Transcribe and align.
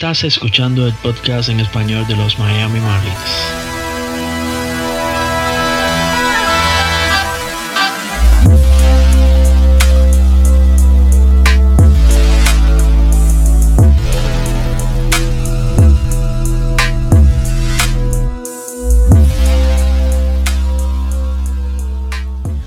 Estás 0.00 0.22
escuchando 0.22 0.86
el 0.86 0.94
podcast 0.94 1.48
en 1.48 1.58
español 1.58 2.06
de 2.06 2.14
los 2.14 2.38
Miami 2.38 2.78
Marlins. 2.78 3.16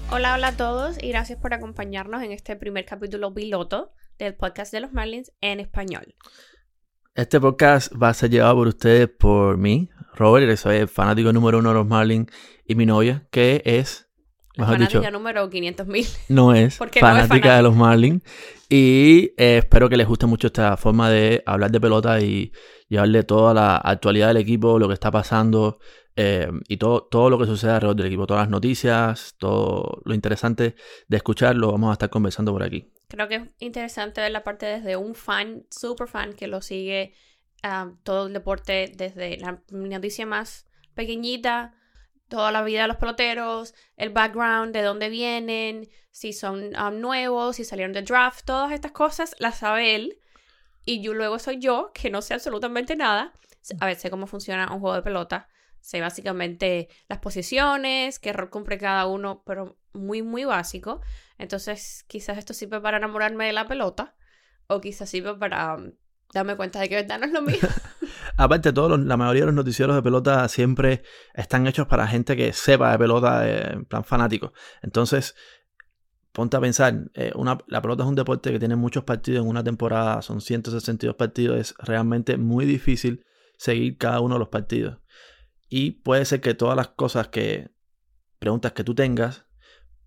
Hola, 0.10 0.34
hola 0.34 0.48
a 0.48 0.58
todos 0.58 1.02
y 1.02 1.08
gracias 1.08 1.40
por 1.40 1.54
acompañarnos 1.54 2.24
en 2.24 2.34
este 2.34 2.58
primer 2.58 2.84
capítulo 2.84 3.34
piloto 3.34 3.94
del 4.20 4.36
podcast 4.36 4.74
de 4.74 4.82
los 4.82 4.92
Marlins 4.92 5.32
en 5.40 5.62
español. 5.62 6.14
Este 7.14 7.42
podcast 7.42 7.92
va 8.02 8.08
a 8.08 8.14
ser 8.14 8.30
llevado 8.30 8.56
por 8.56 8.68
ustedes 8.70 9.10
por 9.10 9.58
mí, 9.58 9.90
Robert, 10.16 10.48
que 10.48 10.56
soy 10.56 10.78
el 10.78 10.88
fanático 10.88 11.34
número 11.34 11.60
uno 11.60 11.70
de 11.70 11.76
los 11.76 11.86
Marlins, 11.86 12.32
y 12.66 12.76
mi 12.76 12.86
novia, 12.86 13.28
que 13.32 13.62
es, 13.66 14.08
La 14.56 14.66
fanática 14.66 15.00
dicho, 15.00 15.12
número 15.12 15.50
500.000. 15.50 16.08
no 16.30 16.54
es 16.54 16.78
Porque 16.80 17.02
no 17.02 17.10
es 17.10 17.28
fanática 17.28 17.58
de 17.58 17.64
los 17.64 17.76
Marlins. 17.76 18.24
Y 18.70 19.34
eh, 19.36 19.58
espero 19.58 19.90
que 19.90 19.98
les 19.98 20.08
guste 20.08 20.26
mucho 20.26 20.48
esta 20.48 20.78
forma 20.78 21.10
de 21.10 21.44
hablar 21.46 21.70
de 21.72 21.82
pelota 21.82 22.22
y 22.22 22.54
llevarle 22.92 23.24
toda 23.24 23.54
la 23.54 23.78
actualidad 23.78 24.28
del 24.28 24.38
equipo, 24.38 24.78
lo 24.78 24.90
que 24.90 24.96
está 24.96 25.10
pasando 25.10 25.80
eh, 26.18 26.50
y 26.68 26.76
todo, 26.76 27.04
todo 27.04 27.30
lo 27.30 27.40
que 27.40 27.46
sucede 27.46 27.72
alrededor 27.72 27.96
del 27.96 28.08
equipo, 28.08 28.28
todas 28.28 28.44
las 28.44 28.50
noticias, 28.50 29.36
todo 29.38 30.02
lo 30.04 30.14
interesante 30.14 30.76
de 31.08 31.18
escucharlo, 31.18 31.72
vamos 31.72 31.92
a 31.92 31.94
estar 31.94 32.10
conversando 32.10 32.52
por 32.52 32.64
aquí. 32.64 32.92
Creo 33.08 33.30
que 33.30 33.36
es 33.36 33.44
interesante 33.60 34.20
ver 34.20 34.32
la 34.32 34.44
parte 34.44 34.66
desde 34.66 34.98
un 34.98 35.16
fan, 35.16 35.64
super 35.70 36.10
fan, 36.10 36.34
que 36.34 36.48
lo 36.48 36.62
sigue 36.62 37.14
ah, 37.64 37.94
todo 38.04 38.28
el 38.28 38.34
deporte 38.34 38.92
desde 38.94 39.38
la 39.38 39.62
noticia 39.70 40.26
más 40.26 40.68
pequeñita, 40.94 41.74
toda 42.28 42.52
la 42.52 42.62
vida 42.62 42.82
de 42.82 42.88
los 42.90 42.98
peloteros, 42.98 43.74
el 43.96 44.10
background, 44.10 44.74
de 44.74 44.82
dónde 44.82 45.08
vienen, 45.08 45.88
si 46.10 46.34
son 46.34 46.76
ah, 46.76 46.92
nuevos, 46.92 47.56
si 47.56 47.64
salieron 47.64 47.94
de 47.94 48.02
draft, 48.02 48.44
todas 48.44 48.74
estas 48.74 48.92
cosas 48.92 49.34
las 49.40 49.60
sabe 49.60 49.96
él. 49.96 50.21
Y 50.86 51.02
yo 51.02 51.14
luego 51.14 51.40
soy 51.40 51.60
yo, 51.60 51.92
que 51.94 52.10
no 52.10 52.22
sé 52.22 52.34
absolutamente 52.34 52.96
nada. 52.96 53.34
A 53.80 53.86
ver, 53.86 53.96
sé 53.96 54.10
cómo 54.10 54.26
funciona 54.28 54.72
un 54.74 54.80
juego 54.80 54.96
de 54.96 55.04
pelota. 55.04 55.48
Sé 55.80 56.02
básicamente 56.02 56.90
las 57.08 57.20
posiciones, 57.20 58.20
qué 58.20 58.34
rol 58.34 58.50
cumple 58.50 58.78
cada 58.78 59.06
uno, 59.08 59.44
pero 59.46 59.78
muy, 59.94 60.22
muy 60.22 60.46
básico. 60.46 61.02
Entonces, 61.38 62.06
quizás 62.08 62.38
esto 62.38 62.54
sirve 62.54 62.80
para 62.82 62.98
enamorarme 62.98 63.48
de 63.48 63.54
la 63.54 63.68
pelota, 63.68 64.16
o 64.68 64.80
quizás 64.80 65.10
sirve 65.10 65.36
para 65.36 65.76
um, 65.76 65.92
darme 66.34 66.56
cuenta 66.56 66.80
de 66.80 66.90
que 66.90 66.96
verdad 66.96 67.20
no 67.20 67.26
es 67.26 67.32
lo 67.32 67.42
mío. 67.42 67.58
Aparte, 68.38 68.74
todos 68.74 68.90
los- 68.92 69.00
la 69.00 69.18
mayoría 69.18 69.42
de 69.42 69.48
los 69.48 69.56
noticieros 69.56 69.96
de 69.96 70.02
pelota 70.04 70.48
siempre 70.50 71.04
están 71.34 71.68
hechos 71.68 71.88
para 71.88 72.08
gente 72.08 72.36
que 72.38 72.54
sepa 72.54 72.92
de 72.92 72.98
pelota, 73.00 73.48
eh, 73.48 73.74
en 73.74 73.86
plan 73.86 74.04
fanático. 74.04 74.54
Entonces, 74.82 75.36
ponte 76.32 76.58
a 76.58 76.62
pensar, 76.62 77.10
eh, 77.14 77.32
una- 77.36 77.58
la 77.68 77.82
pelota 77.82 78.04
es 78.04 78.10
un 78.10 78.16
deporte 78.16 78.52
que 78.52 78.60
tiene 78.60 78.76
muchos 78.76 79.04
partidos 79.04 79.44
en 79.44 79.50
una 79.50 79.64
temporada, 79.64 80.22
son 80.22 80.42
162 80.42 81.16
partidos, 81.16 81.58
es 81.60 81.76
realmente 81.80 82.38
muy 82.38 82.66
difícil 82.66 83.26
seguir 83.58 83.98
cada 83.98 84.20
uno 84.22 84.36
de 84.36 84.40
los 84.40 84.50
partidos. 84.50 85.00
Y 85.70 85.92
puede 85.92 86.26
ser 86.26 86.42
que 86.42 86.54
todas 86.54 86.76
las 86.76 86.90
cosas 86.90 87.28
que, 87.30 87.70
preguntas 88.40 88.72
que 88.74 88.84
tú 88.84 88.96
tengas, 88.96 89.46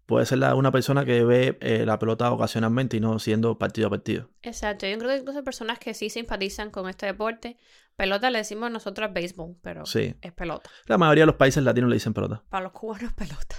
puede 0.06 0.27
ser 0.27 0.39
la 0.39 0.48
de 0.48 0.55
una 0.55 0.70
persona 0.72 1.05
que 1.06 1.25
ve 1.25 1.56
eh, 1.61 1.86
la 1.86 1.98
pelota 1.98 2.31
ocasionalmente 2.31 2.97
y 2.97 3.00
no 3.00 3.19
siendo 3.19 3.56
partido 3.59 3.86
a 3.86 3.91
partido. 3.91 4.28
Exacto, 4.42 4.86
yo 4.86 4.98
creo 4.98 5.11
que 5.11 5.16
incluso 5.19 5.38
hay 5.38 5.44
personas 5.44 5.78
que 5.78 5.94
sí 5.94 6.11
simpatizan 6.11 6.70
con 6.70 6.88
este 6.91 7.06
deporte. 7.06 7.56
Pelota 7.97 8.28
le 8.31 8.38
decimos 8.38 8.70
nosotros 8.70 9.12
béisbol, 9.14 9.56
pero 9.62 9.86
Sí. 9.86 10.14
es 10.20 10.33
pelota. 10.33 10.69
La 10.86 10.98
mayoría 10.98 11.22
de 11.22 11.27
los 11.28 11.36
países 11.36 11.62
latinos 11.62 11.88
le 11.88 11.97
dicen 11.97 12.12
pelota. 12.12 12.42
Para 12.50 12.64
los 12.64 12.72
cubanos, 12.72 13.12
pelota. 13.16 13.56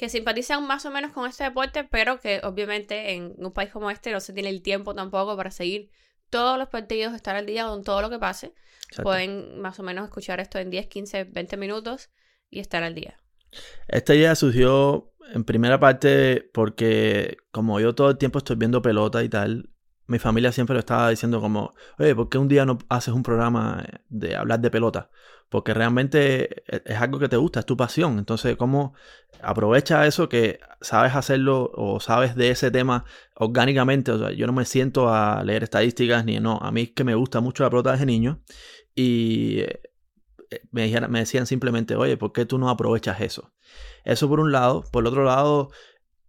Que 0.00 0.08
simpatizan 0.08 0.66
más 0.66 0.86
o 0.86 0.90
menos 0.90 1.12
con 1.12 1.28
este 1.28 1.44
deporte, 1.44 1.84
pero 1.84 2.18
que 2.20 2.40
obviamente 2.42 3.12
en 3.12 3.34
un 3.36 3.52
país 3.52 3.70
como 3.70 3.90
este 3.90 4.10
no 4.12 4.20
se 4.20 4.32
tiene 4.32 4.48
el 4.48 4.62
tiempo 4.62 4.94
tampoco 4.94 5.36
para 5.36 5.50
seguir 5.50 5.90
todos 6.30 6.56
los 6.56 6.70
partidos, 6.70 7.12
estar 7.12 7.36
al 7.36 7.44
día 7.44 7.66
con 7.66 7.84
todo 7.84 8.00
lo 8.00 8.08
que 8.08 8.18
pase. 8.18 8.54
Exacto. 8.84 9.02
Pueden 9.02 9.60
más 9.60 9.78
o 9.78 9.82
menos 9.82 10.04
escuchar 10.04 10.40
esto 10.40 10.58
en 10.58 10.70
10, 10.70 10.86
15, 10.86 11.24
20 11.24 11.56
minutos 11.58 12.08
y 12.48 12.60
estar 12.60 12.82
al 12.82 12.94
día. 12.94 13.20
Esta 13.88 14.14
idea 14.14 14.34
surgió 14.34 15.12
en 15.34 15.44
primera 15.44 15.78
parte 15.78 16.48
porque 16.54 17.36
como 17.50 17.78
yo 17.78 17.94
todo 17.94 18.08
el 18.08 18.16
tiempo 18.16 18.38
estoy 18.38 18.56
viendo 18.56 18.80
pelota 18.80 19.22
y 19.22 19.28
tal, 19.28 19.68
mi 20.10 20.18
familia 20.18 20.52
siempre 20.52 20.74
lo 20.74 20.80
estaba 20.80 21.10
diciendo 21.10 21.40
como, 21.40 21.74
oye, 21.98 22.14
¿por 22.14 22.28
qué 22.28 22.38
un 22.38 22.48
día 22.48 22.64
no 22.66 22.78
haces 22.88 23.14
un 23.14 23.22
programa 23.22 23.84
de 24.08 24.36
hablar 24.36 24.60
de 24.60 24.70
pelota? 24.70 25.10
Porque 25.48 25.74
realmente 25.74 26.62
e- 26.76 26.82
es 26.84 26.96
algo 27.00 27.18
que 27.18 27.28
te 27.28 27.36
gusta, 27.36 27.60
es 27.60 27.66
tu 27.66 27.76
pasión. 27.76 28.18
Entonces, 28.18 28.56
¿cómo 28.56 28.94
aprovecha 29.42 30.06
eso 30.06 30.28
que 30.28 30.60
sabes 30.80 31.14
hacerlo 31.14 31.70
o 31.74 32.00
sabes 32.00 32.34
de 32.36 32.50
ese 32.50 32.70
tema 32.70 33.04
orgánicamente? 33.34 34.12
O 34.12 34.18
sea, 34.18 34.32
yo 34.32 34.46
no 34.46 34.52
me 34.52 34.64
siento 34.64 35.12
a 35.12 35.42
leer 35.44 35.62
estadísticas 35.64 36.24
ni 36.24 36.40
no. 36.40 36.58
A 36.58 36.70
mí 36.72 36.82
es 36.82 36.90
que 36.92 37.04
me 37.04 37.14
gusta 37.14 37.40
mucho 37.40 37.62
la 37.64 37.70
pelota 37.70 37.92
desde 37.92 38.06
niño 38.06 38.40
y 38.94 39.60
eh, 39.60 39.80
me, 40.70 40.84
dijeron- 40.86 41.10
me 41.10 41.20
decían 41.20 41.46
simplemente, 41.46 41.96
oye, 41.96 42.16
¿por 42.16 42.32
qué 42.32 42.44
tú 42.46 42.58
no 42.58 42.68
aprovechas 42.70 43.20
eso? 43.20 43.52
Eso 44.04 44.28
por 44.28 44.40
un 44.40 44.52
lado. 44.52 44.84
Por 44.92 45.02
el 45.04 45.08
otro 45.08 45.24
lado, 45.24 45.70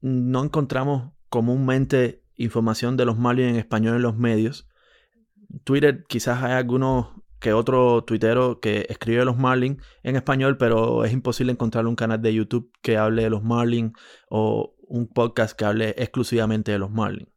no 0.02 0.44
encontramos 0.44 1.14
comúnmente 1.30 2.21
información 2.44 2.98
de 2.98 3.06
los 3.06 3.18
Marlins 3.18 3.52
en 3.52 3.56
español 3.58 3.96
en 3.96 4.02
los 4.02 4.18
medios. 4.18 4.68
Twitter 5.64 6.06
quizás 6.08 6.44
hay 6.44 6.54
algunos 6.54 7.10
que 7.42 7.54
otro 7.54 8.04
tuitero 8.04 8.60
que 8.60 8.86
escribe 8.88 9.26
los 9.26 9.36
Marlins 9.36 9.84
en 10.04 10.16
español, 10.16 10.58
pero 10.58 11.04
es 11.04 11.12
imposible 11.12 11.52
encontrar 11.52 11.88
un 11.88 11.96
canal 11.96 12.22
de 12.22 12.34
YouTube 12.34 12.72
que 12.82 12.98
hable 12.98 13.24
de 13.24 13.32
los 13.32 13.44
Marlins 13.44 13.94
o 14.30 14.76
un 14.88 15.08
podcast 15.08 15.58
que 15.58 15.66
hable 15.66 15.90
exclusivamente 15.98 16.72
de 16.72 16.78
los 16.80 16.92
Marlins. 16.92 17.30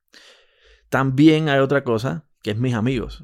También 0.91 1.49
hay 1.49 1.61
otra 1.61 1.85
cosa, 1.85 2.27
que 2.43 2.51
es 2.51 2.59
mis 2.59 2.75
amigos. 2.75 3.23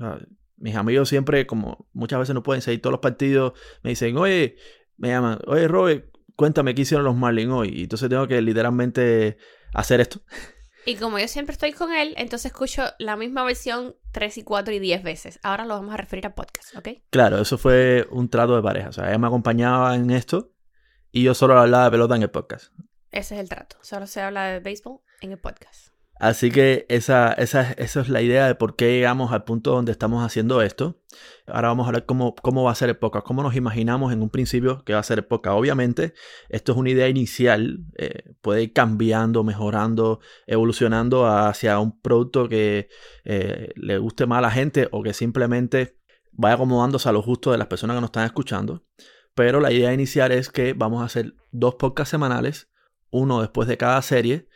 Mis 0.57 0.75
amigos 0.75 1.09
siempre, 1.09 1.47
como 1.47 1.87
muchas 1.93 2.19
veces 2.19 2.35
no 2.35 2.43
pueden 2.43 2.63
seguir 2.63 2.81
todos 2.81 2.93
los 2.93 3.01
partidos, 3.01 3.53
me 3.83 3.91
dicen, 3.91 4.17
oye, 4.17 4.57
me 4.97 5.09
llaman, 5.09 5.39
oye, 5.47 5.69
Robert, 5.69 6.11
cuéntame 6.35 6.75
qué 6.75 6.83
hicieron 6.83 7.05
los 7.05 7.15
Marlins 7.15 7.53
hoy. 7.53 7.69
Y 7.75 7.83
entonces 7.83 8.09
tengo 8.09 8.27
que 8.27 8.41
literalmente 8.41 9.37
hacer 9.75 10.01
esto. 10.01 10.23
Y 10.91 10.97
como 10.97 11.21
yo 11.21 11.28
siempre 11.28 11.53
estoy 11.53 11.73
con 11.73 11.93
él, 11.93 12.15
entonces 12.17 12.47
escucho 12.47 12.83
la 12.99 13.15
misma 13.15 13.45
versión 13.45 13.95
3 14.11 14.39
y 14.39 14.43
4 14.43 14.75
y 14.75 14.81
10 14.81 15.05
veces. 15.05 15.39
Ahora 15.45 15.65
lo 15.65 15.75
vamos 15.75 15.95
a 15.95 15.97
referir 15.97 16.27
a 16.27 16.34
podcast, 16.34 16.75
¿ok? 16.75 16.89
Claro, 17.11 17.41
eso 17.41 17.59
fue 17.59 18.09
un 18.11 18.28
trato 18.28 18.56
de 18.56 18.62
pareja. 18.62 18.89
O 18.89 18.93
sea, 18.93 19.09
ella 19.09 19.19
me 19.19 19.28
acompañaba 19.28 19.95
en 19.95 20.11
esto 20.11 20.51
y 21.12 21.23
yo 21.23 21.33
solo 21.34 21.56
hablaba 21.56 21.84
de 21.84 21.91
pelota 21.93 22.17
en 22.17 22.23
el 22.23 22.31
podcast. 22.31 22.73
Ese 23.12 23.37
es 23.37 23.41
el 23.41 23.49
trato. 23.49 23.77
Solo 23.83 24.09
se 24.09 24.21
habla 24.21 24.47
de 24.47 24.59
béisbol 24.59 24.99
en 25.21 25.31
el 25.31 25.39
podcast. 25.39 25.93
Así 26.21 26.51
que 26.51 26.85
esa, 26.91 27.33
esa, 27.33 27.73
es 27.73 28.09
la 28.11 28.21
idea 28.21 28.47
de 28.47 28.55
por 28.55 28.77
qué 28.77 28.93
llegamos 28.93 29.33
al 29.33 29.45
punto 29.45 29.73
donde 29.73 29.91
estamos 29.91 30.23
haciendo 30.23 30.61
esto. 30.61 31.01
Ahora 31.47 31.69
vamos 31.69 31.85
a 31.85 31.89
hablar 31.89 32.05
cómo, 32.05 32.35
cómo 32.35 32.63
va 32.63 32.73
a 32.73 32.75
ser 32.75 32.91
el 32.91 32.99
podcast, 32.99 33.25
cómo 33.25 33.43
nos 33.43 33.57
imaginamos 33.57 34.13
en 34.13 34.21
un 34.21 34.29
principio 34.29 34.85
que 34.85 34.93
va 34.93 34.99
a 34.99 35.03
ser 35.03 35.21
el 35.21 35.25
podcast. 35.25 35.57
Obviamente, 35.57 36.13
esto 36.51 36.73
es 36.73 36.79
una 36.79 36.91
idea 36.91 37.09
inicial, 37.09 37.79
eh, 37.97 38.35
puede 38.43 38.65
ir 38.65 38.75
cambiando, 38.75 39.45
mejorando, 39.45 40.21
evolucionando 40.47 41.27
hacia 41.27 41.79
un 41.79 41.99
producto 42.03 42.51
que 42.51 42.91
eh, 43.25 43.71
le 43.77 43.97
guste 43.97 44.27
más 44.27 44.41
a 44.41 44.43
la 44.43 44.51
gente 44.51 44.89
o 44.93 45.03
que 45.03 45.15
simplemente 45.15 45.97
vaya 46.33 46.57
acomodándose 46.57 47.09
a 47.09 47.13
lo 47.13 47.23
justo 47.23 47.51
de 47.51 47.57
las 47.57 47.69
personas 47.69 47.97
que 47.97 48.03
nos 48.03 48.09
están 48.09 48.27
escuchando. 48.27 48.85
Pero 49.35 49.59
la 49.59 49.73
idea 49.73 49.95
inicial 49.95 50.33
es 50.33 50.51
que 50.51 50.75
vamos 50.75 51.01
a 51.01 51.07
hacer 51.07 51.33
dos 51.51 51.77
podcasts 51.77 52.11
semanales, 52.11 52.71
uno 53.09 53.41
después 53.41 53.67
de 53.67 53.79
cada 53.79 54.03
serie. 54.03 54.49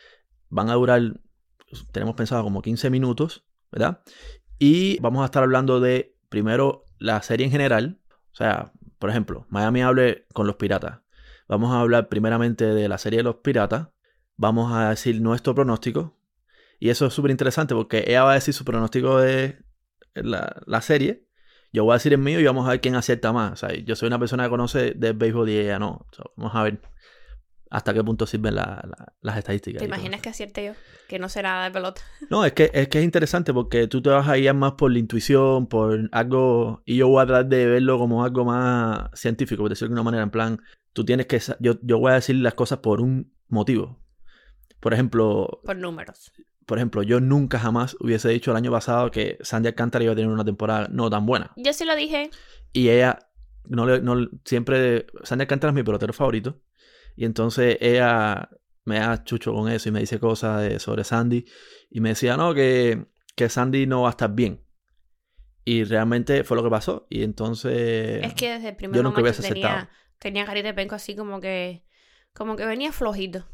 Van 0.50 0.68
a 0.68 0.74
durar 0.74 1.23
tenemos 1.92 2.14
pensado 2.14 2.42
como 2.42 2.62
15 2.62 2.90
minutos, 2.90 3.44
¿verdad? 3.70 4.02
Y 4.58 4.98
vamos 5.00 5.22
a 5.22 5.26
estar 5.26 5.42
hablando 5.42 5.80
de, 5.80 6.16
primero, 6.28 6.84
la 6.98 7.22
serie 7.22 7.46
en 7.46 7.52
general. 7.52 8.00
O 8.32 8.36
sea, 8.36 8.72
por 8.98 9.10
ejemplo, 9.10 9.46
Miami 9.50 9.82
hable 9.82 10.26
con 10.32 10.46
los 10.46 10.56
piratas. 10.56 11.00
Vamos 11.48 11.72
a 11.72 11.80
hablar 11.80 12.08
primeramente 12.08 12.64
de 12.64 12.88
la 12.88 12.98
serie 12.98 13.18
de 13.18 13.24
los 13.24 13.36
piratas. 13.36 13.88
Vamos 14.36 14.72
a 14.72 14.90
decir 14.90 15.20
nuestro 15.20 15.54
pronóstico. 15.54 16.16
Y 16.80 16.90
eso 16.90 17.06
es 17.06 17.14
súper 17.14 17.30
interesante 17.30 17.74
porque 17.74 18.04
ella 18.06 18.24
va 18.24 18.32
a 18.32 18.34
decir 18.34 18.54
su 18.54 18.64
pronóstico 18.64 19.18
de 19.18 19.58
la, 20.14 20.62
la 20.66 20.80
serie. 20.80 21.26
Yo 21.72 21.84
voy 21.84 21.92
a 21.92 21.94
decir 21.94 22.12
el 22.12 22.18
mío 22.20 22.40
y 22.40 22.44
vamos 22.44 22.66
a 22.66 22.70
ver 22.70 22.80
quién 22.80 22.94
acierta 22.94 23.32
más. 23.32 23.52
O 23.52 23.56
sea, 23.56 23.74
yo 23.74 23.96
soy 23.96 24.06
una 24.06 24.18
persona 24.18 24.44
que 24.44 24.50
conoce 24.50 24.92
de 24.92 25.12
béisbol 25.12 25.48
y 25.50 25.58
ella 25.58 25.78
no. 25.78 26.06
Vamos 26.36 26.54
a 26.54 26.62
ver 26.62 26.80
hasta 27.70 27.92
qué 27.94 28.04
punto 28.04 28.26
sirven 28.26 28.54
la- 28.54 28.82
la- 28.86 29.12
las 29.20 29.38
estadísticas. 29.38 29.80
¿Te 29.80 29.86
imaginas 29.86 30.20
que 30.20 30.28
acierte 30.28 30.64
yo? 30.64 30.72
Que 31.08 31.18
no 31.18 31.26
nada 31.42 31.64
de 31.64 31.70
pelota. 31.70 32.00
no, 32.30 32.44
es 32.44 32.52
que, 32.52 32.70
es 32.72 32.88
que 32.88 32.98
es 32.98 33.04
interesante 33.04 33.52
porque 33.52 33.88
tú 33.88 34.00
te 34.02 34.10
vas 34.10 34.28
a 34.28 34.36
guiar 34.36 34.54
más 34.54 34.72
por 34.72 34.92
la 34.92 34.98
intuición, 34.98 35.66
por 35.66 36.08
algo, 36.12 36.82
y 36.84 36.96
yo 36.96 37.08
voy 37.08 37.22
a 37.22 37.26
tratar 37.26 37.46
de 37.46 37.66
verlo 37.66 37.98
como 37.98 38.24
algo 38.24 38.44
más 38.44 39.08
científico, 39.14 39.62
por 39.62 39.70
decirlo 39.70 39.88
de 39.90 40.00
una 40.00 40.02
manera, 40.04 40.22
en 40.22 40.30
plan, 40.30 40.60
tú 40.92 41.04
tienes 41.04 41.26
que, 41.26 41.40
yo, 41.60 41.74
yo 41.82 41.98
voy 41.98 42.12
a 42.12 42.14
decir 42.16 42.36
las 42.36 42.54
cosas 42.54 42.78
por 42.78 43.00
un 43.00 43.32
motivo. 43.48 43.98
Por 44.80 44.92
ejemplo, 44.94 45.60
Por 45.64 45.76
números. 45.76 46.32
por 46.66 46.78
ejemplo, 46.78 47.02
yo 47.02 47.20
nunca 47.20 47.58
jamás 47.58 47.96
hubiese 48.00 48.28
dicho 48.28 48.50
el 48.50 48.56
año 48.56 48.70
pasado 48.70 49.10
que 49.10 49.38
Sandy 49.40 49.68
Alcántara 49.68 50.04
iba 50.04 50.12
a 50.12 50.16
tener 50.16 50.30
una 50.30 50.44
temporada 50.44 50.88
no 50.90 51.08
tan 51.10 51.26
buena. 51.26 51.52
Yo 51.56 51.72
sí 51.72 51.84
lo 51.84 51.96
dije. 51.96 52.30
Y 52.72 52.88
ella, 52.90 53.18
no, 53.66 53.86
le- 53.86 54.00
no 54.02 54.28
siempre, 54.44 55.06
Sandy 55.22 55.42
Alcántara 55.42 55.70
es 55.70 55.74
mi 55.74 55.82
pelotero 55.82 56.12
favorito. 56.12 56.60
Y 57.16 57.24
entonces 57.24 57.76
ella 57.80 58.48
me 58.84 58.98
da 58.98 59.24
chucho 59.24 59.52
con 59.54 59.70
eso 59.70 59.88
y 59.88 59.92
me 59.92 60.00
dice 60.00 60.18
cosas 60.18 60.62
de- 60.62 60.78
sobre 60.78 61.04
Sandy. 61.04 61.44
Y 61.90 62.00
me 62.00 62.10
decía, 62.10 62.36
no, 62.36 62.54
que, 62.54 63.06
que 63.36 63.48
Sandy 63.48 63.86
no 63.86 64.02
va 64.02 64.08
a 64.08 64.10
estar 64.10 64.34
bien. 64.34 64.62
Y 65.64 65.84
realmente 65.84 66.44
fue 66.44 66.56
lo 66.56 66.62
que 66.62 66.70
pasó. 66.70 67.06
Y 67.08 67.22
entonces... 67.22 68.22
Es 68.24 68.34
que 68.34 68.52
desde 68.52 68.70
el 68.70 68.76
primer 68.76 68.96
yo 68.96 69.02
nunca 69.02 69.20
momento 69.20 69.38
hubiese 69.40 69.48
tenía, 69.54 69.66
aceptado. 69.76 69.96
tenía 70.18 70.44
carita 70.44 70.68
de 70.68 70.74
penco 70.74 70.94
así 70.94 71.16
como 71.16 71.40
que, 71.40 71.84
como 72.34 72.56
que 72.56 72.66
venía 72.66 72.92
flojito. 72.92 73.46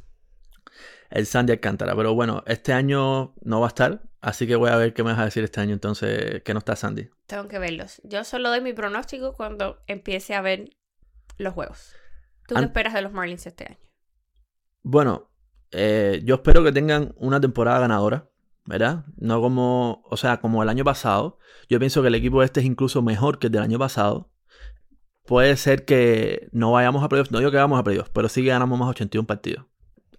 El 1.11 1.27
Sandy 1.27 1.53
Alcántara. 1.53 1.95
Pero 1.95 2.15
bueno, 2.15 2.43
este 2.47 2.73
año 2.73 3.35
no 3.43 3.61
va 3.61 3.67
a 3.67 3.69
estar. 3.69 4.03
Así 4.21 4.47
que 4.47 4.57
voy 4.57 4.71
a 4.71 4.77
ver 4.77 4.93
qué 4.93 5.03
me 5.05 5.11
vas 5.13 5.21
a 5.21 5.25
decir 5.25 5.45
este 5.45 5.61
año 5.61 5.73
entonces 5.73 6.43
que 6.43 6.53
no 6.53 6.59
está 6.59 6.75
Sandy. 6.77 7.09
Tengo 7.27 7.47
que 7.49 7.59
verlos. 7.59 8.01
Yo 8.05 8.25
solo 8.25 8.49
doy 8.49 8.61
mi 8.61 8.73
pronóstico 8.73 9.35
cuando 9.35 9.83
empiece 9.87 10.35
a 10.35 10.41
ver 10.43 10.71
los 11.39 11.55
juegos. 11.55 11.95
¿Tú 12.51 12.57
qué 12.57 12.63
esperas 12.63 12.95
de 12.95 13.03
los 13.03 13.13
Marlins 13.13 13.47
este 13.47 13.65
año? 13.65 13.79
Bueno, 14.83 15.31
eh, 15.71 16.21
yo 16.25 16.35
espero 16.35 16.65
que 16.65 16.73
tengan 16.73 17.15
una 17.17 17.41
temporada 17.41 17.79
ganadora, 17.79 18.29
¿verdad? 18.65 19.05
No 19.17 19.41
como, 19.41 20.03
o 20.11 20.17
sea, 20.17 20.41
como 20.41 20.61
el 20.65 20.69
año 20.69 20.83
pasado. 20.83 21.39
Yo 21.69 21.79
pienso 21.79 22.03
que 22.03 22.09
el 22.09 22.17
equipo 22.17 22.43
este 22.43 22.59
es 22.59 22.67
incluso 22.67 23.03
mejor 23.03 23.39
que 23.39 23.47
el 23.47 23.53
del 23.53 23.63
año 23.63 23.79
pasado. 23.79 24.33
Puede 25.27 25.57
ser 25.57 25.85
que 25.85 26.49
no 26.51 26.73
vayamos 26.73 27.05
a 27.05 27.09
playoffs, 27.09 27.31
no 27.31 27.39
digo 27.39 27.53
que 27.53 27.57
vayamos 27.57 27.79
a 27.79 27.85
playoffs, 27.85 28.11
pero 28.13 28.29
sí 28.29 28.43
que 28.43 28.49
ganamos 28.49 28.77
más 28.81 28.89
81 28.89 29.29
partidos. 29.29 29.67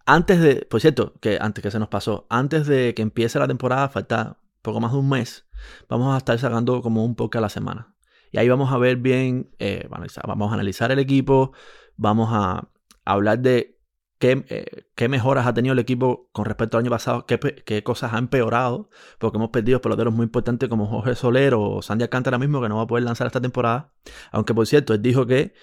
Antes 0.06 0.40
de, 0.40 0.66
por 0.70 0.80
cierto, 0.80 1.16
que 1.20 1.38
antes 1.42 1.62
que 1.62 1.70
se 1.70 1.80
nos 1.80 1.90
pasó, 1.90 2.28
antes 2.30 2.66
de 2.66 2.94
que 2.94 3.02
empiece 3.02 3.40
la 3.40 3.48
temporada, 3.50 3.90
falta 3.90 4.38
poco 4.62 4.80
más 4.80 4.94
de 4.94 5.00
un 5.00 5.10
mes, 5.10 5.50
vamos 5.90 6.16
a 6.16 6.18
estar 6.18 6.40
sacando 6.40 6.82
como 6.82 7.04
un 7.04 7.16
poco 7.16 7.40
a 7.40 7.42
la 7.42 7.50
semana. 7.50 7.94
Y 8.32 8.38
ahí 8.38 8.48
vamos 8.48 8.72
a 8.72 8.78
ver 8.78 8.96
bien, 8.96 9.54
eh, 9.60 9.90
vamos 10.26 10.52
a 10.52 10.54
analizar 10.54 10.92
el 10.94 11.00
equipo, 11.00 11.52
vamos 11.98 12.30
a 12.32 12.70
hablar 13.06 13.40
de 13.40 13.80
qué, 14.20 14.46
eh, 14.50 14.86
qué 14.96 15.10
mejoras 15.10 15.48
ha 15.48 15.54
tenido 15.54 15.74
el 15.74 15.80
equipo 15.80 16.30
con 16.32 16.46
respecto 16.46 16.78
al 16.78 16.84
año 16.84 16.92
pasado, 16.92 17.26
qué, 17.26 17.40
qué 17.40 17.84
cosas 17.84 18.14
ha 18.14 18.18
empeorado, 18.20 18.90
porque 19.18 19.38
hemos 19.38 19.50
perdido 19.50 19.82
peloteros 19.82 20.14
muy 20.14 20.26
importantes 20.26 20.70
como 20.70 20.86
Jorge 20.86 21.16
Soler 21.16 21.54
o 21.56 21.82
Sandy 21.82 22.04
Alcántara 22.04 22.38
mismo, 22.38 22.62
que 22.62 22.70
no 22.70 22.78
va 22.78 22.84
a 22.84 22.88
poder 22.88 23.04
lanzar 23.04 23.28
esta 23.28 23.42
temporada. 23.42 23.94
Aunque 24.32 24.54
por 24.54 24.68
cierto, 24.68 24.94
él 24.94 25.02
dijo 25.02 25.26
que 25.26 25.54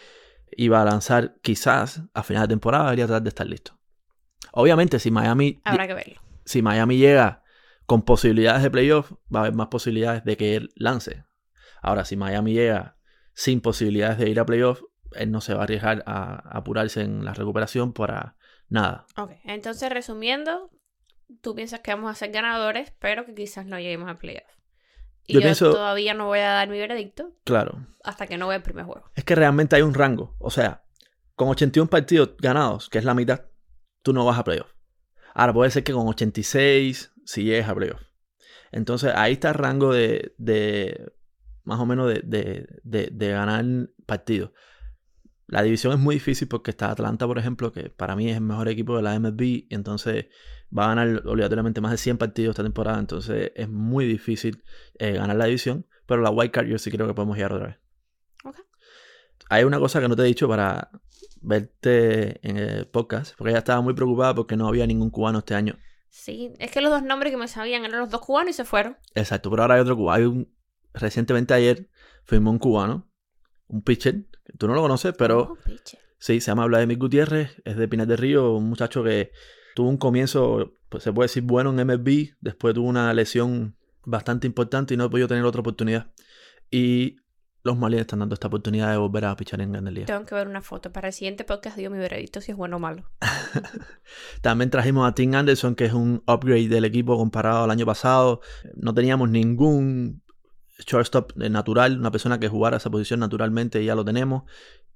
iba 0.57 0.83
a 0.83 0.85
lanzar 0.85 1.37
quizás 1.43 2.03
a 2.15 2.23
final 2.23 2.43
de 2.43 2.49
temporada, 2.49 2.85
debería 2.85 3.07
tratar 3.07 3.23
de 3.23 3.29
estar 3.29 3.47
listo. 3.47 3.79
Obviamente, 4.53 4.99
si 4.99 5.11
Miami, 5.11 5.61
Habrá 5.65 5.87
que 5.87 5.95
verlo. 5.95 6.21
si 6.45 6.63
Miami 6.63 6.97
llega 6.99 7.45
con 7.87 8.03
posibilidades 8.03 8.63
de 8.63 8.71
playoff, 8.71 9.13
va 9.35 9.41
a 9.41 9.43
haber 9.43 9.55
más 9.55 9.69
posibilidades 9.69 10.25
de 10.25 10.37
que 10.37 10.57
él 10.57 10.71
lance. 10.75 11.25
Ahora, 11.81 12.05
si 12.05 12.17
Miami 12.17 12.55
llega 12.55 12.97
sin 13.35 13.61
posibilidades 13.61 14.19
de 14.19 14.29
ir 14.31 14.41
a 14.41 14.47
playoff, 14.47 14.83
él 15.15 15.31
no 15.31 15.41
se 15.41 15.55
va 15.55 15.61
a 15.61 15.63
arriesgar 15.65 16.03
a, 16.07 16.35
a 16.55 16.59
apurarse 16.59 17.03
en 17.03 17.25
la 17.25 17.35
recuperación 17.35 17.93
para 17.93 18.37
nada. 18.69 19.07
Ok, 19.17 19.33
entonces 19.45 19.91
resumiendo, 19.91 20.71
tú 21.41 21.55
piensas 21.55 21.81
que 21.81 21.93
vamos 21.93 22.11
a 22.11 22.15
ser 22.15 22.31
ganadores, 22.31 22.93
pero 22.99 23.25
que 23.27 23.35
quizás 23.35 23.67
no 23.67 23.79
lleguemos 23.79 24.09
a 24.11 24.19
playoff. 24.19 24.45
Y 25.27 25.35
Yo 25.35 25.41
yo, 25.41 25.45
pienso- 25.45 25.71
todavía 25.73 26.15
no 26.15 26.27
voy 26.27 26.39
a 26.39 26.49
dar 26.49 26.69
mi 26.69 26.79
veredicto 26.79 27.35
Claro. 27.45 27.87
hasta 28.05 28.27
que 28.27 28.39
no 28.39 28.49
vea 28.49 28.57
el 28.59 28.63
primer 28.63 28.85
juego. 28.87 29.11
Es 29.15 29.25
que 29.25 29.35
realmente 29.35 29.77
hay 29.77 29.83
un 29.83 29.93
rango. 29.95 30.35
O 30.39 30.51
sea, 30.51 30.85
con 31.35 31.49
81 31.49 31.89
partidos 31.91 32.35
ganados, 32.39 32.89
que 32.89 32.99
es 32.99 33.05
la 33.05 33.15
mitad, 33.15 33.43
tú 34.03 34.13
no 34.15 34.25
vas 34.25 34.39
a 34.39 34.45
playoff. 34.45 34.73
Ahora 35.35 35.53
puede 35.53 35.71
ser 35.71 35.85
que 35.85 35.93
con 35.93 36.09
86 36.09 37.13
sí 37.25 37.45
llegues 37.45 37.69
a 37.69 37.75
playoff. 37.75 38.01
Entonces 38.73 39.13
ahí 39.15 39.35
está 39.35 39.49
el 39.51 39.55
rango 39.55 39.93
de, 39.93 40.35
de 40.39 41.13
más 41.65 41.79
o 41.81 41.87
menos 41.87 42.09
de, 42.09 42.67
de- 42.83 43.09
de 43.13 43.29
ganar 43.31 43.65
partidos. 44.07 44.51
La 45.49 45.62
división 45.62 45.95
es 45.95 45.99
muy 45.99 46.17
difícil 46.17 46.47
porque 46.47 46.71
está 46.71 46.91
Atlanta, 46.91 47.27
por 47.27 47.39
ejemplo, 47.39 47.73
que 47.73 47.89
para 47.89 48.15
mí 48.15 48.31
es 48.31 48.37
el 48.37 48.43
mejor 48.43 48.69
equipo 48.69 48.97
de 48.97 49.03
la 49.03 49.19
MLB. 49.19 49.43
Y 49.43 49.67
entonces 49.71 50.27
va 50.77 50.85
a 50.85 50.89
ganar 50.95 51.23
obligatoriamente 51.27 51.81
más 51.81 51.91
de 51.91 51.97
100 51.97 52.19
partidos 52.19 52.53
esta 52.53 52.62
temporada. 52.62 52.99
Entonces 52.99 53.53
es 53.55 53.69
muy 53.69 54.06
difícil 54.06 54.62
eh, 54.99 55.12
ganar 55.12 55.37
la 55.37 55.47
división. 55.47 55.87
Pero 56.06 56.21
la 56.21 56.31
White 56.31 56.53
Card 56.53 56.67
yo 56.67 56.79
sí 56.79 56.91
creo 56.91 57.06
que 57.06 57.15
podemos 57.15 57.37
llegar 57.37 57.55
otra 57.55 57.67
vez. 57.69 57.77
Ok. 58.45 58.56
Hay 59.49 59.65
una 59.65 59.79
cosa 59.79 60.00
que 60.00 60.09
no 60.09 60.17
te 60.17 60.23
he 60.23 60.27
dicho 60.27 60.47
para 60.49 60.91
verte 61.41 62.47
en 62.47 62.59
el 62.59 62.87
podcast. 62.87 63.35
Porque 63.39 63.50
ella 63.50 63.61
estaba 63.61 63.81
muy 63.81 63.95
preocupada 63.95 64.35
porque 64.35 64.55
no 64.55 64.69
había 64.69 64.87
ningún 64.87 65.09
cubano 65.09 65.39
este 65.39 65.55
año. 65.55 65.79
Sí, 66.11 66.53
es 66.59 66.71
que 66.71 66.83
los 66.83 66.91
dos 66.91 67.03
nombres 67.03 67.33
que 67.33 67.39
me 67.39 67.49
sabían 67.49 67.87
eran 67.87 68.00
los 68.00 68.11
dos 68.11 68.21
cubanos 68.21 68.50
y 68.50 68.53
se 68.53 68.65
fueron. 68.67 68.99
Exacto, 69.15 69.50
pero 69.50 69.62
ahora 69.62 69.77
hay 69.77 69.81
otro 69.81 69.97
cubano. 69.97 70.17
Hay 70.17 70.25
un, 70.25 70.53
recientemente 70.93 71.55
ayer 71.55 71.89
firmó 72.25 72.50
un 72.50 72.59
cubano, 72.59 73.08
un 73.69 73.82
pitcher. 73.82 74.25
Tú 74.59 74.67
no 74.67 74.75
lo 74.75 74.82
conoces, 74.82 75.15
pero 75.17 75.41
Oh, 75.41 75.59
sí, 76.19 76.41
se 76.41 76.50
llama 76.50 76.67
Vladimir 76.67 76.99
Gutiérrez. 76.99 77.61
Es 77.65 77.76
de 77.76 77.88
Pinar 77.88 78.06
del 78.06 78.19
Río, 78.19 78.53
un 78.55 78.69
muchacho 78.69 79.05
que 79.05 79.32
tuvo 79.75 79.88
un 79.88 79.99
comienzo, 79.99 80.75
pues 80.88 81.05
se 81.05 81.12
puede 81.12 81.26
decir, 81.26 81.44
bueno 81.44 81.70
en 81.70 81.87
MLB. 81.87 82.35
Después 82.41 82.75
tuvo 82.75 82.88
una 82.88 83.12
lesión 83.15 83.76
bastante 84.05 84.47
importante 84.47 84.94
y 84.94 84.97
no 84.97 85.05
ha 85.05 85.11
podido 85.11 85.29
tener 85.29 85.44
otra 85.44 85.61
oportunidad. 85.61 86.11
Y 86.70 87.17
los 87.65 87.76
Marlins 87.76 88.03
están 88.03 88.20
dando 88.20 88.35
esta 88.35 88.49
oportunidad 88.49 88.91
de 88.91 88.97
volver 88.97 89.26
a 89.26 89.37
pichar 89.37 89.61
en 89.61 89.73
Grandes. 89.73 90.06
Tengo 90.06 90.25
que 90.25 90.35
ver 90.35 90.49
una 90.49 90.62
foto. 90.62 90.91
Para 90.93 91.09
el 91.09 91.12
siguiente 91.12 91.44
podcast 91.44 91.76
digo 91.76 91.91
mi 91.91 91.99
veredicto 91.99 92.41
si 92.41 92.53
es 92.53 92.56
bueno 92.56 92.76
o 92.76 92.81
malo. 92.81 93.11
También 94.43 94.71
trajimos 94.71 95.06
a 95.09 95.14
Tim 95.14 95.35
Anderson, 95.35 95.75
que 95.75 95.85
es 95.87 95.93
un 95.93 96.23
upgrade 96.26 96.69
del 96.69 96.85
equipo 96.85 97.17
comparado 97.17 97.64
al 97.64 97.71
año 97.71 97.85
pasado. 97.85 98.41
No 98.75 98.94
teníamos 98.94 99.29
ningún 99.29 100.23
shortstop 100.79 101.37
natural, 101.37 101.99
una 101.99 102.11
persona 102.11 102.39
que 102.39 102.49
jugara 102.49 102.77
esa 102.77 102.91
posición 102.91 103.21
naturalmente, 103.21 103.85
ya 103.85 103.95
lo 103.95 104.05
tenemos. 104.05 104.45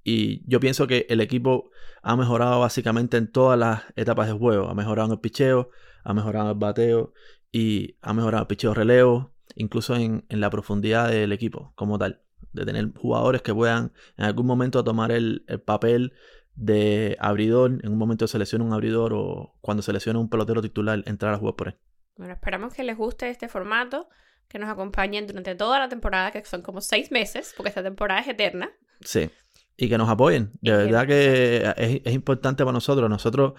Y 0.05 0.43
yo 0.49 0.59
pienso 0.61 0.87
que 0.87 1.07
el 1.09 1.21
equipo 1.21 1.71
ha 2.03 2.17
mejorado 2.17 2.61
básicamente 2.61 3.17
en 3.17 3.31
todas 3.31 3.59
las 3.59 3.85
etapas 3.97 4.27
del 4.27 4.39
juego. 4.39 4.69
Ha 4.69 4.75
mejorado 4.75 5.07
en 5.07 5.13
el 5.13 5.21
picheo, 5.21 5.71
ha 6.03 6.15
mejorado 6.15 6.47
en 6.47 6.53
el 6.53 6.59
bateo 6.59 7.13
y 7.53 7.97
ha 8.03 8.13
mejorado 8.13 8.43
el 8.43 8.49
picheo 8.49 8.75
relevo, 8.75 9.33
incluso 9.55 9.95
en, 9.95 10.25
en 10.29 10.41
la 10.41 10.51
profundidad 10.51 11.09
del 11.09 11.33
equipo 11.33 11.73
como 11.77 11.99
tal. 11.99 12.23
De 12.53 12.67
tener 12.67 12.93
jugadores 12.95 13.43
que 13.43 13.55
puedan 13.55 13.93
en 14.17 14.25
algún 14.25 14.47
momento 14.47 14.83
tomar 14.85 15.13
el, 15.13 15.45
el 15.47 15.61
papel 15.61 16.13
de 16.55 17.17
abridor, 17.21 17.81
en 17.83 17.93
un 17.93 17.99
momento 17.99 18.27
se 18.27 18.39
lesiona 18.39 18.65
un 18.65 18.73
abridor 18.73 19.13
o 19.15 19.55
cuando 19.61 19.83
se 19.83 19.93
lesiona 19.93 20.19
un 20.19 20.29
pelotero 20.29 20.61
titular, 20.61 21.03
entrar 21.07 21.33
a 21.35 21.39
jugar 21.39 21.57
por 21.57 21.69
él. 21.69 21.77
Bueno, 22.17 22.35
esperamos 22.35 22.75
que 22.75 22.85
les 22.85 22.97
guste 22.97 23.31
este 23.31 23.49
formato, 23.49 24.09
que 24.49 24.59
nos 24.59 24.69
acompañen 24.69 25.27
durante 25.27 25.55
toda 25.55 25.79
la 25.79 25.89
temporada, 25.89 26.31
que 26.31 26.45
son 26.45 26.63
como 26.63 26.81
seis 26.81 27.11
meses, 27.11 27.55
porque 27.57 27.71
esta 27.71 27.83
temporada 27.83 28.21
es 28.21 28.29
eterna. 28.29 28.71
Sí. 29.01 29.31
Y 29.77 29.89
que 29.89 29.99
nos 29.99 30.09
apoyen. 30.09 30.53
De 30.61 30.73
verdad 30.73 31.07
que 31.07 31.73
es, 31.77 32.01
es 32.05 32.13
importante 32.13 32.63
para 32.65 32.73
nosotros. 32.73 33.09
Nosotros 33.09 33.55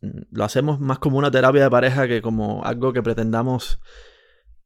mm, 0.00 0.20
lo 0.30 0.44
hacemos 0.44 0.80
más 0.80 0.98
como 0.98 1.18
una 1.18 1.30
terapia 1.30 1.64
de 1.64 1.70
pareja 1.70 2.06
que 2.06 2.22
como 2.22 2.64
algo 2.64 2.92
que 2.92 3.02
pretendamos 3.02 3.80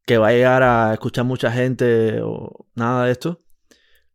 que 0.05 0.17
va 0.17 0.29
a 0.29 0.31
llegar 0.31 0.63
a 0.63 0.93
escuchar 0.93 1.25
mucha 1.25 1.51
gente 1.51 2.21
o 2.21 2.67
nada 2.75 3.05
de 3.05 3.11
esto. 3.11 3.41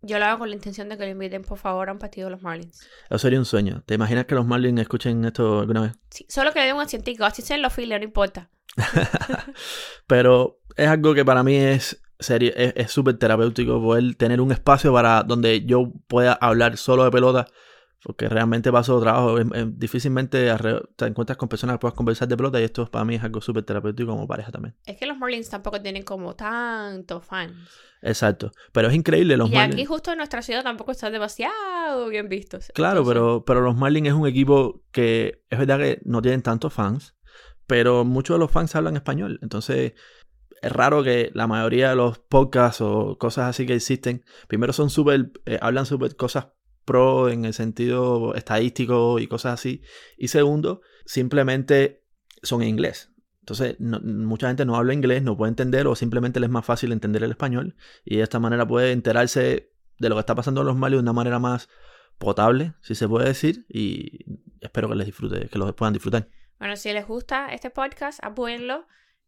Yo 0.01 0.19
lo 0.19 0.27
hago 0.27 0.41
con 0.41 0.51
la 0.51 0.55
intención 0.55 0.89
de 0.89 0.97
que 0.97 1.05
lo 1.05 1.11
inviten, 1.11 1.43
por 1.43 1.59
favor, 1.59 1.89
a 1.89 1.93
un 1.93 1.99
partido 1.99 2.27
de 2.27 2.33
los 2.33 2.43
Marlins. 2.43 2.89
Eso 3.11 3.19
sería 3.19 3.39
un 3.39 3.45
sueño. 3.45 3.83
¿Te 3.85 3.95
imaginas 3.95 4.27
que 4.27 4.37
los 4.37 4.47
Marlins 4.47 4.81
escuchen 4.81 5.25
esto 5.25 5.61
alguna 5.61 5.81
vez? 5.81 5.93
Sí, 6.11 6.25
solo 6.29 6.53
que 6.53 6.61
le 6.61 6.67
den 6.67 6.77
un 6.77 6.83
asientico, 6.83 7.25
así 7.25 7.43
sean 7.43 7.63
los 7.63 7.73
Phillies, 7.73 7.99
no 7.99 8.05
importa. 8.05 8.49
Pero 10.07 10.61
es 10.77 10.89
algo 10.89 11.15
que 11.15 11.25
para 11.25 11.43
mí 11.43 11.57
es 11.57 12.01
serio, 12.19 12.53
es 12.57 12.91
súper 12.91 13.19
terapéutico 13.19 13.81
poder 13.81 14.15
tener 14.17 14.41
un 14.41 14.53
espacio 14.53 14.93
para 14.93 15.23
donde 15.23 15.65
yo 15.65 15.93
pueda 16.09 16.33
hablar 16.35 16.77
solo 16.77 17.05
de 17.05 17.11
pelota. 17.11 17.47
Porque 18.01 18.29
realmente 18.29 18.71
paso 18.71 19.01
trabajo. 19.01 19.41
em- 19.41 19.53
em, 19.55 19.73
difícilmente 19.77 20.49
te 20.95 21.07
encuentras 21.07 21.37
con 21.37 21.49
personas 21.49 21.75
que 21.75 21.81
puedas 21.81 21.97
conversar 21.97 22.29
de 22.29 22.37
pelota 22.37 22.61
y 22.61 22.65
esto 22.65 22.89
para 22.89 23.05
mí 23.05 23.17
es 23.17 23.25
algo 23.25 23.41
súper 23.41 23.65
terapéutico 23.65 24.13
como 24.13 24.25
pareja 24.29 24.53
también. 24.53 24.77
Es 24.87 24.97
que 24.97 25.05
los 25.05 25.19
Marlins 25.19 25.51
tampoco 25.51 25.83
tienen 25.83 26.05
como 26.05 26.37
tantos 26.37 27.25
fans. 27.25 27.57
Exacto. 28.01 28.53
Pero 28.71 28.87
es 28.87 28.95
increíble 28.95 29.37
los 29.37 29.51
y 29.51 29.55
Marlins. 29.55 29.75
aquí 29.75 29.85
justo 29.85 30.13
en 30.13 30.19
nuestra 30.19 30.43
ciudad 30.43 30.63
tampoco 30.63 30.93
están 30.93 31.13
demasiado 31.13 32.09
bien 32.09 32.29
vistos. 32.29 32.71
Claro, 32.73 33.01
Entonces, 33.01 33.15
pero, 33.15 33.45
pero 33.45 33.61
los 33.63 33.77
Marlins 33.77 34.07
es 34.09 34.15
un 34.15 34.29
equipo 34.29 34.85
que 34.93 35.43
es 35.51 35.59
verdad 35.59 35.79
que 35.79 36.01
no 36.05 36.23
tienen 36.23 36.43
tantos 36.43 36.73
fans, 36.73 37.17
pero 37.69 38.05
muchos 38.05 38.35
de 38.35 38.39
los 38.41 38.51
fans 38.51 38.75
hablan 38.75 38.97
español. 38.97 39.39
Entonces, 39.43 39.93
es 40.63 40.73
raro 40.73 41.05
que 41.05 41.31
la 41.35 41.47
mayoría 41.47 41.91
de 41.91 41.97
los 41.97 42.19
podcasts 42.19 42.81
o 42.81 43.19
cosas 43.19 43.51
así 43.51 43.67
que 43.67 43.75
existen, 43.75 44.25
primero 44.49 44.73
son 44.73 44.91
súper, 44.91 45.31
eh, 45.45 45.59
hablan 45.61 45.87
súper 45.87 46.17
cosas 46.17 46.49
pro 46.87 47.29
en 47.29 47.45
el 47.45 47.53
sentido 47.53 48.35
estadístico 48.35 49.19
y 49.19 49.27
cosas 49.27 49.61
así. 49.61 49.83
Y 50.17 50.29
segundo, 50.29 50.81
simplemente 51.05 52.07
son 52.43 52.63
en 52.63 52.69
inglés. 52.69 53.13
Entonces, 53.41 53.77
mucha 53.79 54.49
gente 54.49 54.65
no 54.65 54.75
habla 54.75 54.95
inglés, 54.95 55.23
no 55.23 55.37
puede 55.37 55.51
entender 55.51 55.87
o 55.87 55.95
simplemente 55.95 56.41
les 56.41 56.49
es 56.49 56.53
más 56.53 56.65
fácil 56.65 56.93
entender 56.93 57.23
el 57.23 57.31
español 57.31 57.77
y 58.05 58.17
de 58.17 58.23
esta 58.23 58.39
manera 58.39 58.67
puede 58.67 58.93
enterarse 58.93 59.73
de 59.99 60.09
lo 60.09 60.17
que 60.17 60.21
está 60.21 60.35
pasando 60.35 60.63
en 60.63 60.69
los 60.69 60.77
Marlins 60.77 61.01
de 61.01 61.03
una 61.03 61.13
manera 61.13 61.39
más 61.39 61.69
potable, 62.19 62.75
si 62.81 62.95
se 62.95 63.09
puede 63.09 63.27
decir, 63.27 63.67
y 63.69 64.25
espero 64.61 64.89
que 64.89 64.95
les 64.95 65.07
disfrute, 65.07 65.49
que 65.49 65.59
los 65.59 65.75
puedan 65.75 65.93
disfrutar. 65.93 66.29
Bueno, 66.59 66.77
si 66.77 66.93
les 66.93 67.07
gusta 67.07 67.53
este 67.53 67.71
podcast, 67.71 68.19
apóyenlo 68.23 68.87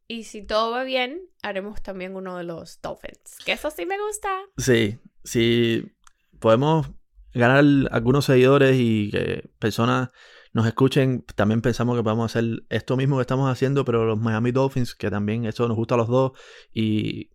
Y 0.08 0.24
si 0.24 0.44
todo 0.44 0.72
va 0.72 0.82
bien, 0.82 1.20
haremos 1.42 1.82
también 1.82 2.16
uno 2.16 2.36
de 2.36 2.44
los 2.44 2.80
Dolphins. 2.82 3.38
Que 3.44 3.52
eso 3.52 3.70
sí 3.70 3.86
me 3.86 3.96
gusta. 4.00 4.28
Sí, 4.56 4.98
si 5.22 5.96
podemos 6.40 6.90
ganar 7.32 7.64
algunos 7.92 8.24
seguidores 8.24 8.76
y 8.76 9.10
que 9.12 9.50
personas 9.60 10.10
nos 10.52 10.66
escuchen, 10.66 11.24
también 11.36 11.62
pensamos 11.62 11.96
que 11.96 12.02
podemos 12.02 12.34
hacer 12.34 12.64
esto 12.70 12.96
mismo 12.96 13.16
que 13.16 13.20
estamos 13.20 13.48
haciendo, 13.48 13.84
pero 13.84 14.04
los 14.04 14.18
Miami 14.18 14.50
Dolphins, 14.50 14.96
que 14.96 15.10
también 15.10 15.44
eso 15.44 15.68
nos 15.68 15.76
gusta 15.76 15.94
a 15.94 15.98
los 15.98 16.08
dos 16.08 16.32
y 16.72 17.30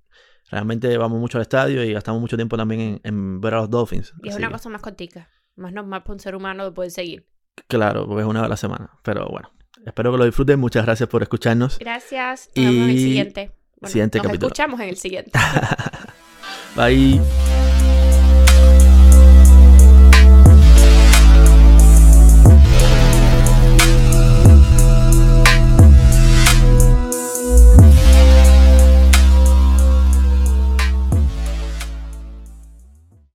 realmente 0.49 0.97
vamos 0.97 1.19
mucho 1.19 1.37
al 1.37 1.43
estadio 1.43 1.81
y 1.81 1.93
gastamos 1.93 2.19
mucho 2.19 2.35
tiempo 2.35 2.57
también 2.57 2.81
en, 2.81 3.01
en 3.03 3.39
ver 3.39 3.53
a 3.53 3.57
los 3.61 3.69
Dolphins. 3.69 4.13
Y 4.21 4.27
es 4.27 4.35
una 4.35 4.47
que, 4.47 4.53
cosa 4.53 4.67
más 4.67 4.81
cortica. 4.81 5.29
Más 5.55 5.71
normal 5.71 6.03
para 6.03 6.13
un 6.13 6.19
ser 6.19 6.35
humano 6.35 6.65
de 6.65 6.71
poder 6.73 6.91
seguir. 6.91 7.29
Claro, 7.69 8.05
porque 8.05 8.23
es 8.23 8.27
una 8.27 8.41
vez 8.41 8.47
a 8.47 8.49
la 8.49 8.57
semana. 8.57 8.99
Pero 9.01 9.27
bueno, 9.29 9.54
espero 9.85 10.11
que 10.11 10.17
lo 10.17 10.25
disfruten. 10.25 10.59
Muchas 10.59 10.85
gracias 10.85 11.07
por 11.09 11.21
escucharnos. 11.23 11.77
Gracias. 11.79 12.49
Nos 12.55 12.65
vemos 12.65 12.83
en 12.83 12.89
el 12.89 12.95
Y- 12.95 12.99
siguiente. 13.03 13.51
Bueno, 13.79 13.91
siguiente 13.91 14.17
nos 14.19 14.27
capítulo. 14.27 14.47
escuchamos 14.47 14.79
en 14.79 14.89
el 14.89 14.97
siguiente. 14.97 15.31
Bye. 16.75 17.54